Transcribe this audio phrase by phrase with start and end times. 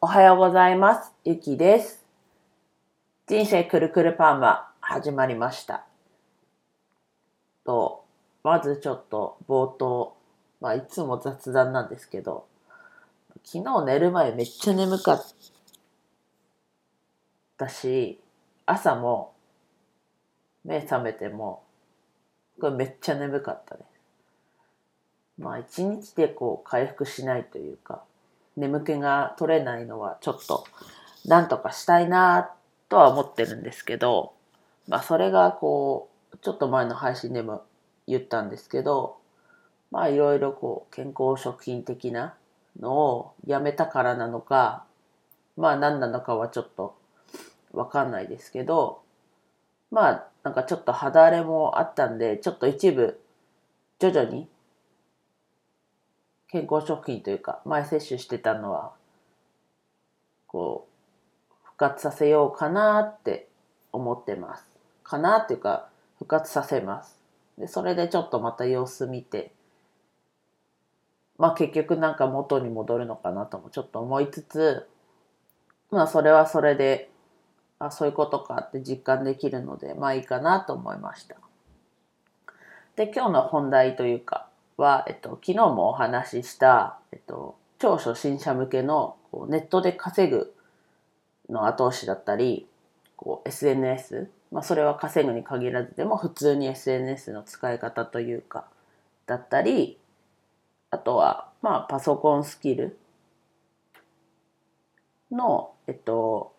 [0.00, 1.12] おはようございます。
[1.24, 2.06] ゆきです。
[3.26, 5.86] 人生くるくるパーマ始まりました。
[7.66, 8.04] と、
[8.44, 10.16] まずちょっと冒頭、
[10.60, 12.46] まあいつも雑談なんですけど、
[13.44, 15.26] 昨日寝る前めっちゃ眠かっ
[17.56, 18.20] たし、
[18.66, 19.32] 朝も
[20.64, 21.64] 目覚めても、
[22.60, 23.86] これめっちゃ眠かったです。
[25.40, 28.04] まあ一日でこう回復しないというか、
[28.58, 30.66] 眠気が取れないのはちょっと
[31.24, 32.50] なんとかしたいな
[32.88, 34.32] とは思ってるんですけど、
[34.88, 37.62] まあそれがこう、ちょっと前の配信でも
[38.06, 39.16] 言ったんですけど、
[39.90, 42.34] まあいろいろこう健康食品的な
[42.80, 44.84] のをやめたからなのか、
[45.56, 46.96] まあ何なのかはちょっと
[47.72, 49.02] わかんないですけど、
[49.90, 53.20] まあなんかちょっと肌荒れもあったんで、ちょっと一部
[53.98, 54.48] 徐々に
[56.50, 58.92] 健康食品というか前摂取してたのは
[60.46, 60.88] こ
[61.50, 63.48] う復活させようかなって
[63.92, 64.64] 思ってます。
[65.02, 67.18] かなっていうか復活させます。
[67.58, 69.52] でそれでちょっとまた様子見て
[71.38, 74.88] まあ結局なんか元に戻るのかなともちょっと思いつつ
[75.90, 77.10] まあそれはそれで
[77.78, 81.36] あそういうことかって実感できるのでまあいいかなと思いました。
[82.96, 84.47] で今日の本題というか
[84.78, 90.54] は、えっと、昨日もお話しした、えっと、超初心者向けのこうネットで稼ぐ
[91.50, 92.66] の後押しだったり、
[93.16, 98.66] こう SNS、まあそれは稼ぐに限らずでも普通に SNS の使い方というか、
[99.26, 99.98] だったり、
[100.90, 102.98] あとは、まあパソコンスキル
[105.32, 106.54] の、えっと、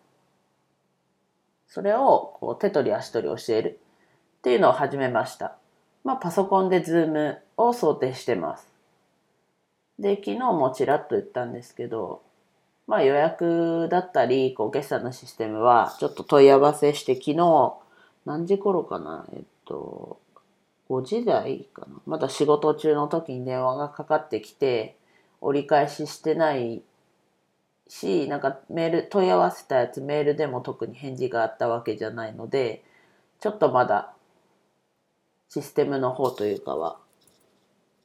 [1.68, 3.80] それをこう手取り足取り教える
[4.38, 5.59] っていうのを始めました。
[6.04, 8.66] まあ、パソコンでズームを想定してます。
[9.98, 12.22] で、昨日もちらっと言ったんですけど、
[12.86, 17.74] まあ予約だったり、こう決済のシステムはちょっと問い合わせして、昨日、
[18.24, 19.26] 何時頃かな？
[19.32, 20.18] えっと、
[20.88, 22.00] 5時台かな？
[22.06, 24.96] まだ仕事中の時に電話がかかってきて、
[25.40, 26.82] 折り返ししてない
[27.88, 32.82] し、なんかメール、問い合わせたやつメールでも特に返事があったわけじゃないので、
[33.38, 34.14] ちょっとまだ
[35.50, 36.98] システムの方というかは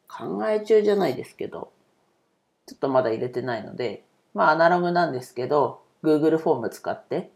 [0.08, 1.72] 考え中じゃないですけど、
[2.66, 7.32] ちょっとまだ入れてないので、まあアナログなんですけど、Google フォーム使って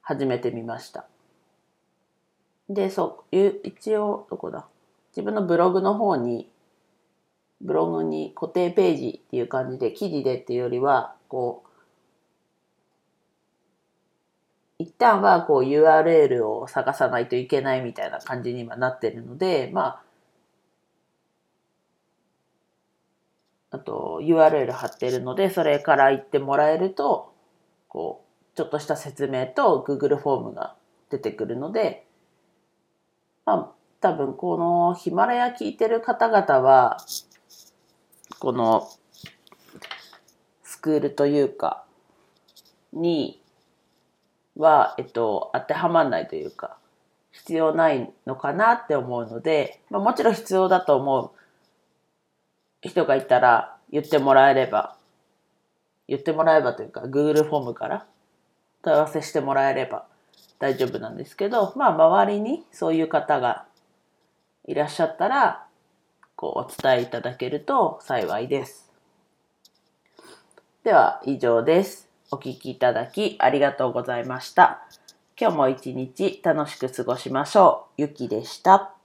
[0.00, 1.06] 始めてみました。
[2.68, 4.66] で、そういう、一応、どこだ？
[5.10, 6.48] 自分のブログの方に、
[7.60, 11.69] ブログに固定ページっていう感じで、記事でっていうよりは、こう、
[14.80, 20.00] 一旦はこう URL を探さないといけないみたいな感じに今なってるので、ま
[23.70, 27.34] あ、あと URL 貼ってるので、それから行ってもらえると、
[27.88, 30.74] こう、ちょっとした説明と Google フォームが
[31.10, 32.06] 出てくるので、
[33.44, 36.96] まあ、多分このヒマラヤ聞いてる方々は、
[38.38, 38.88] この
[40.62, 41.84] スクールというか、
[42.94, 43.39] に
[44.60, 46.76] は、えっと、当てはまんないというか、
[47.32, 51.30] 必要ないのかなって思うので、まあ、もちろん必要だと思う
[52.82, 54.96] 人がいたら言ってもらえれば、
[56.08, 58.06] 言ってもらえばというか、Google フォームから
[58.82, 60.06] 問い合わせしてもらえれば
[60.58, 63.66] 大丈夫なんですけど、まあ、周りにそういう方が
[64.66, 65.66] いらっしゃったら、
[66.36, 68.90] こう、お伝えいただけると幸いです。
[70.84, 72.09] では、以上です。
[72.30, 74.86] お聞きいただきありがとうございました。
[75.40, 78.02] 今日も一日楽しく過ごしましょう。
[78.02, 78.99] ゆきでした。